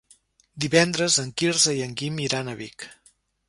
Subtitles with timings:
[0.65, 2.91] Divendres en Quirze i en Guim iran a Vic.